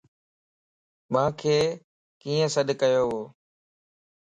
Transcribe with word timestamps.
مانک 1.13 1.39
ڪين 2.21 2.43
سڏڪيووَ؟ 2.53 3.21